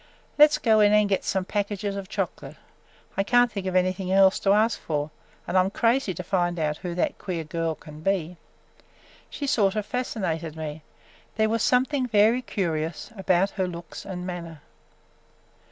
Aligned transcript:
Let 0.39 0.51
's 0.51 0.57
go 0.57 0.79
in 0.79 0.93
and 0.93 1.07
get 1.07 1.23
some 1.23 1.45
packages 1.45 1.95
of 1.95 2.09
chocolate. 2.09 2.55
I 3.15 3.21
can't 3.21 3.51
think 3.51 3.67
of 3.67 3.75
anything 3.75 4.11
else 4.11 4.39
to 4.39 4.51
ask 4.51 4.79
for, 4.79 5.11
and 5.47 5.55
I 5.55 5.59
'm 5.63 5.69
crazy 5.69 6.11
to 6.15 6.23
find 6.23 6.57
out 6.57 6.77
who 6.77 6.95
that 6.95 7.19
queer 7.19 7.43
girl 7.43 7.75
can 7.75 8.01
be. 8.01 8.37
She 9.29 9.45
sort 9.45 9.75
of 9.75 9.85
fascinated 9.85 10.55
me! 10.55 10.81
There 11.35 11.49
was 11.49 11.61
something 11.61 12.07
very 12.07 12.41
curious 12.41 13.11
about 13.15 13.51
her 13.61 13.67
looks 13.67 14.03
and 14.03 14.25
manner." 14.25 14.61